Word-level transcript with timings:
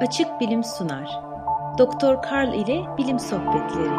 Açık 0.00 0.40
Bilim 0.40 0.64
sunar. 0.64 1.20
Doktor 1.78 2.22
Karl 2.22 2.54
ile 2.54 2.96
Bilim 2.98 3.18
Sohbetleri. 3.18 3.98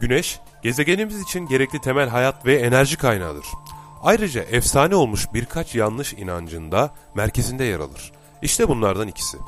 Güneş, 0.00 0.40
gezegenimiz 0.62 1.20
için 1.20 1.46
gerekli 1.46 1.80
temel 1.80 2.08
hayat 2.08 2.46
ve 2.46 2.54
enerji 2.54 2.96
kaynağıdır. 2.96 3.46
Ayrıca 4.02 4.42
efsane 4.42 4.94
olmuş 4.94 5.26
birkaç 5.34 5.74
yanlış 5.74 6.12
inancında 6.12 6.90
merkezinde 7.14 7.64
yer 7.64 7.80
alır. 7.80 8.12
İşte 8.42 8.68
bunlardan 8.68 9.08
ikisi. 9.08 9.38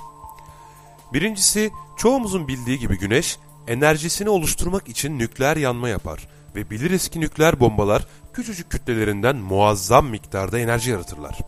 Birincisi, 1.13 1.71
çoğumuzun 1.97 2.49
bildiği 2.49 2.79
gibi 2.79 2.99
Güneş, 2.99 3.39
enerjisini 3.67 4.29
oluşturmak 4.29 4.89
için 4.89 5.19
nükleer 5.19 5.57
yanma 5.57 5.89
yapar 5.89 6.29
ve 6.55 6.71
biliriz 6.71 7.09
ki 7.09 7.21
nükleer 7.21 7.61
bombalar 7.61 8.07
küçücük 8.33 8.71
kütlelerinden 8.71 9.37
muazzam 9.37 10.07
miktarda 10.07 10.59
enerji 10.59 10.91
yaratırlar. 10.91 11.39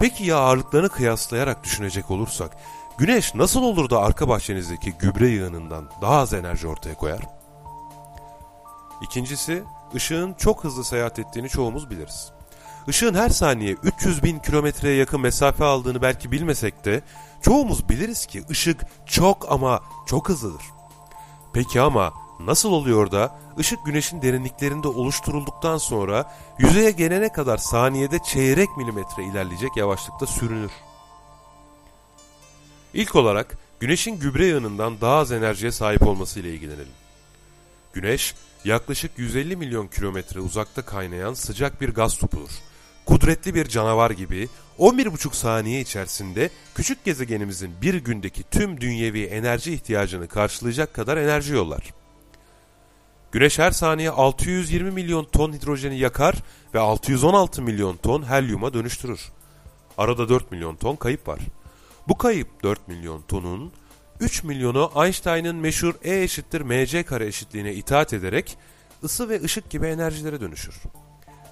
Peki 0.00 0.24
ya 0.24 0.36
ağırlıklarını 0.38 0.88
kıyaslayarak 0.88 1.64
düşünecek 1.64 2.10
olursak, 2.10 2.56
Güneş 2.98 3.34
nasıl 3.34 3.62
olur 3.62 3.90
da 3.90 4.02
arka 4.02 4.28
bahçenizdeki 4.28 4.92
gübre 4.92 5.28
yığınından 5.28 5.90
daha 6.02 6.16
az 6.16 6.32
enerji 6.32 6.68
ortaya 6.68 6.94
koyar? 6.94 7.20
İkincisi, 9.02 9.64
ışığın 9.94 10.34
çok 10.34 10.64
hızlı 10.64 10.84
seyahat 10.84 11.18
ettiğini 11.18 11.48
çoğumuz 11.48 11.90
biliriz. 11.90 12.32
Işığın 12.88 13.14
her 13.14 13.28
saniye 13.28 13.72
300 13.82 14.22
bin 14.22 14.38
kilometreye 14.38 14.96
yakın 14.96 15.20
mesafe 15.20 15.64
aldığını 15.64 16.02
belki 16.02 16.32
bilmesek 16.32 16.84
de 16.84 17.02
çoğumuz 17.42 17.88
biliriz 17.88 18.26
ki 18.26 18.42
ışık 18.50 18.80
çok 19.06 19.52
ama 19.52 19.80
çok 20.06 20.28
hızlıdır. 20.28 20.62
Peki 21.52 21.80
ama 21.80 22.12
nasıl 22.40 22.72
oluyor 22.72 23.10
da 23.10 23.38
ışık 23.58 23.86
güneşin 23.86 24.22
derinliklerinde 24.22 24.88
oluşturulduktan 24.88 25.78
sonra 25.78 26.32
yüzeye 26.58 26.90
gelene 26.90 27.32
kadar 27.32 27.58
saniyede 27.58 28.18
çeyrek 28.18 28.68
milimetre 28.76 29.24
ilerleyecek 29.24 29.76
yavaşlıkta 29.76 30.26
sürünür? 30.26 30.70
İlk 32.94 33.14
olarak 33.14 33.58
güneşin 33.80 34.18
gübre 34.18 34.46
yığınından 34.46 35.00
daha 35.00 35.16
az 35.16 35.32
enerjiye 35.32 35.72
sahip 35.72 36.06
olması 36.06 36.40
ile 36.40 36.50
ilgilenelim. 36.54 36.92
Güneş 37.92 38.34
yaklaşık 38.64 39.18
150 39.18 39.56
milyon 39.56 39.86
kilometre 39.86 40.40
uzakta 40.40 40.82
kaynayan 40.82 41.34
sıcak 41.34 41.80
bir 41.80 41.94
gaz 41.94 42.18
topudur. 42.18 42.50
Kudretli 43.06 43.54
bir 43.54 43.68
canavar 43.68 44.10
gibi 44.10 44.48
11,5 44.78 45.34
saniye 45.34 45.80
içerisinde 45.80 46.50
küçük 46.74 47.04
gezegenimizin 47.04 47.72
bir 47.82 47.94
gündeki 47.94 48.42
tüm 48.42 48.80
dünyevi 48.80 49.22
enerji 49.24 49.72
ihtiyacını 49.72 50.28
karşılayacak 50.28 50.94
kadar 50.94 51.16
enerji 51.16 51.52
yollar. 51.52 51.82
Güneş 53.32 53.58
her 53.58 53.70
saniye 53.70 54.10
620 54.10 54.90
milyon 54.90 55.24
ton 55.24 55.52
hidrojeni 55.52 55.98
yakar 55.98 56.34
ve 56.74 56.78
616 56.78 57.62
milyon 57.62 57.96
ton 57.96 58.22
helyuma 58.22 58.74
dönüştürür. 58.74 59.20
Arada 59.98 60.28
4 60.28 60.52
milyon 60.52 60.76
ton 60.76 60.96
kayıp 60.96 61.28
var. 61.28 61.40
Bu 62.08 62.18
kayıp 62.18 62.62
4 62.62 62.88
milyon 62.88 63.22
tonun 63.22 63.72
3 64.20 64.44
milyonu 64.44 64.92
Einstein'ın 64.96 65.56
meşhur 65.56 65.94
E 66.02 66.22
eşittir 66.22 66.60
mc 66.60 67.02
kare 67.02 67.26
eşitliğine 67.26 67.74
itaat 67.74 68.12
ederek 68.12 68.58
ısı 69.04 69.28
ve 69.28 69.42
ışık 69.42 69.70
gibi 69.70 69.86
enerjilere 69.86 70.40
dönüşür. 70.40 70.74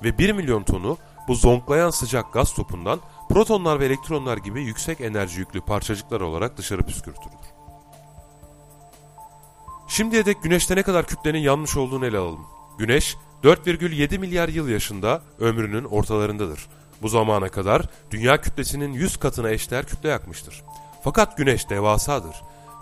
Ve 0.05 0.19
1 0.19 0.33
milyon 0.33 0.63
tonu 0.63 0.99
bu 1.29 1.35
zonklayan 1.35 1.91
sıcak 1.91 2.33
gaz 2.33 2.55
topundan 2.55 3.01
protonlar 3.29 3.81
ve 3.81 3.87
elektronlar 3.87 4.37
gibi 4.37 4.63
yüksek 4.63 5.01
enerji 5.01 5.39
yüklü 5.39 5.61
parçacıklar 5.61 6.21
olarak 6.21 6.59
dışarı 6.59 6.83
püskürtülür. 6.83 7.44
Şimdiye 9.95 10.27
dek 10.27 10.43
Güneş'te 10.43 10.77
ne 10.77 10.83
kadar 10.83 11.07
kütlenin 11.07 11.39
yanmış 11.39 11.77
olduğunu 11.77 12.07
ele 12.07 12.19
alalım. 12.19 12.47
Güneş 12.79 13.17
4,7 13.45 14.19
milyar 14.19 14.49
yıl 14.49 14.69
yaşında 14.69 15.23
ömrünün 15.39 15.85
ortalarındadır. 15.85 16.67
Bu 17.03 17.09
zamana 17.09 17.49
kadar 17.49 17.83
dünya 18.11 18.41
kütlesinin 18.41 18.93
100 18.93 19.17
katına 19.17 19.51
eşdeğer 19.51 19.87
kütle 19.87 20.09
yakmıştır. 20.09 20.63
Fakat 21.05 21.37
Güneş 21.37 21.71
devasadır. 21.71 22.37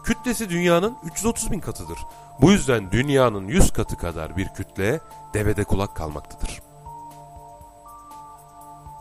Kütlesi 0.05 0.51
dünyanın 0.51 0.97
330 1.05 1.51
bin 1.51 1.61
katıdır. 1.61 1.99
Bu 2.41 2.53
yüzden 2.53 2.93
dünyanın 2.93 3.49
100 3.49 3.73
katı 3.73 3.97
kadar 3.97 4.37
bir 4.37 4.49
kütle 4.49 5.01
devede 5.35 5.65
kulak 5.65 5.97
kalmaktadır. 5.97 6.63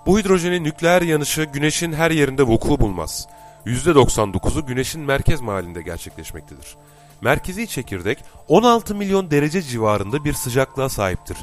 Bu 0.06 0.20
hidrojenin 0.20 0.64
nükleer 0.64 1.02
yanışı 1.02 1.44
Güneş'in 1.44 1.94
her 1.94 2.12
yerinde 2.12 2.44
vuku 2.44 2.80
bulmaz. 2.80 3.28
%99'u 3.66 4.66
Güneş'in 4.66 5.02
merkez 5.02 5.42
mahallinde 5.42 5.82
gerçekleşmektedir. 5.82 6.78
Merkezi 7.22 7.68
çekirdek 7.68 8.24
16 8.48 8.96
milyon 8.96 9.32
derece 9.32 9.62
civarında 9.62 10.26
bir 10.26 10.34
sıcaklığa 10.34 10.90
sahiptir 10.90 11.38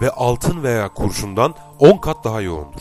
ve 0.00 0.10
altın 0.10 0.62
veya 0.62 0.88
kurşundan 0.88 1.54
10 1.78 1.98
kat 1.98 2.24
daha 2.24 2.40
yoğundur. 2.40 2.80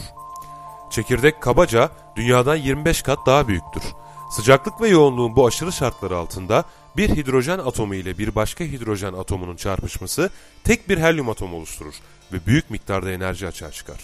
Çekirdek 0.91 1.41
kabaca 1.41 1.89
dünyadan 2.15 2.55
25 2.55 3.01
kat 3.01 3.19
daha 3.25 3.47
büyüktür. 3.47 3.83
Sıcaklık 4.31 4.81
ve 4.81 4.89
yoğunluğun 4.89 5.35
bu 5.35 5.47
aşırı 5.47 5.71
şartları 5.71 6.17
altında 6.17 6.63
bir 6.97 7.09
hidrojen 7.09 7.59
atomu 7.59 7.95
ile 7.95 8.17
bir 8.17 8.35
başka 8.35 8.63
hidrojen 8.63 9.13
atomunun 9.13 9.55
çarpışması 9.55 10.29
tek 10.63 10.89
bir 10.89 10.97
helyum 10.97 11.29
atomu 11.29 11.57
oluşturur 11.57 11.95
ve 12.33 12.45
büyük 12.45 12.69
miktarda 12.69 13.11
enerji 13.11 13.47
açığa 13.47 13.71
çıkar. 13.71 13.99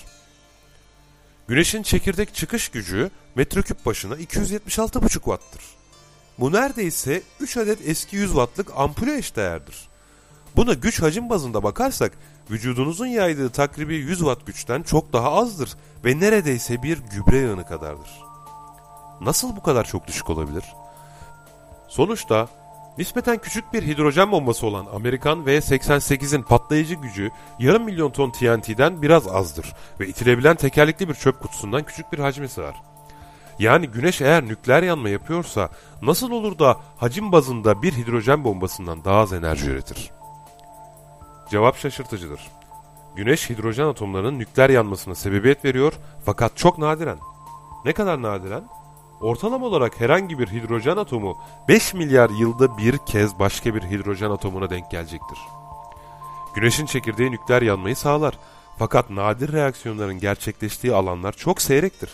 Güneşin 1.47 1.83
çekirdek 1.83 2.35
çıkış 2.35 2.69
gücü 2.69 3.11
metreküp 3.35 3.85
başına 3.85 4.15
276,5 4.15 5.09
watt'tır. 5.09 5.61
Bu 6.39 6.51
neredeyse 6.51 7.21
3 7.39 7.57
adet 7.57 7.87
eski 7.87 8.15
100 8.15 8.29
wattlık 8.31 8.71
ampule 8.75 9.17
eşdeğerdir. 9.17 9.89
Buna 10.55 10.73
güç 10.73 11.01
hacim 11.01 11.29
bazında 11.29 11.63
bakarsak 11.63 12.11
vücudunuzun 12.51 13.07
yaydığı 13.07 13.49
takribi 13.49 13.95
100 13.95 14.19
watt 14.19 14.45
güçten 14.45 14.83
çok 14.83 15.13
daha 15.13 15.31
azdır 15.31 15.75
ve 16.05 16.19
neredeyse 16.19 16.83
bir 16.83 16.97
gübre 16.97 17.37
yığını 17.37 17.65
kadardır. 17.65 18.09
Nasıl 19.21 19.55
bu 19.55 19.63
kadar 19.63 19.83
çok 19.83 20.07
düşük 20.07 20.29
olabilir? 20.29 20.63
Sonuçta 21.87 22.47
nispeten 22.97 23.37
küçük 23.37 23.73
bir 23.73 23.83
hidrojen 23.83 24.31
bombası 24.31 24.67
olan 24.67 24.85
Amerikan 24.93 25.45
V-88'in 25.45 26.41
patlayıcı 26.41 26.95
gücü 26.95 27.31
yarım 27.59 27.83
milyon 27.83 28.11
ton 28.11 28.31
TNT'den 28.31 29.01
biraz 29.01 29.27
azdır 29.27 29.73
ve 29.99 30.07
itilebilen 30.07 30.55
tekerlekli 30.55 31.09
bir 31.09 31.13
çöp 31.13 31.39
kutusundan 31.39 31.83
küçük 31.83 32.13
bir 32.13 32.19
hacmi 32.19 32.49
sığar. 32.49 32.75
Yani 33.59 33.87
güneş 33.87 34.21
eğer 34.21 34.45
nükleer 34.45 34.83
yanma 34.83 35.09
yapıyorsa 35.09 35.69
nasıl 36.01 36.31
olur 36.31 36.59
da 36.59 36.77
hacim 36.97 37.31
bazında 37.31 37.81
bir 37.81 37.93
hidrojen 37.93 38.43
bombasından 38.43 39.03
daha 39.05 39.19
az 39.19 39.33
enerji 39.33 39.69
üretir? 39.69 40.11
Cevap 41.49 41.77
şaşırtıcıdır. 41.77 42.47
Güneş 43.15 43.49
hidrojen 43.49 43.87
atomlarının 43.87 44.39
nükleer 44.39 44.69
yanmasına 44.69 45.15
sebebiyet 45.15 45.65
veriyor 45.65 45.93
fakat 46.25 46.57
çok 46.57 46.77
nadiren. 46.77 47.17
Ne 47.85 47.93
kadar 47.93 48.21
nadiren? 48.21 48.63
Ortalama 49.21 49.65
olarak 49.65 49.99
herhangi 49.99 50.39
bir 50.39 50.47
hidrojen 50.47 50.97
atomu 50.97 51.37
5 51.67 51.93
milyar 51.93 52.29
yılda 52.29 52.77
bir 52.77 52.97
kez 52.97 53.39
başka 53.39 53.75
bir 53.75 53.81
hidrojen 53.81 54.29
atomuna 54.31 54.69
denk 54.69 54.91
gelecektir. 54.91 55.39
Güneşin 56.55 56.85
çekirdeği 56.85 57.31
nükleer 57.31 57.61
yanmayı 57.61 57.95
sağlar. 57.95 58.33
Fakat 58.77 59.09
nadir 59.09 59.53
reaksiyonların 59.53 60.19
gerçekleştiği 60.19 60.93
alanlar 60.93 61.31
çok 61.33 61.61
seyrektir. 61.61 62.09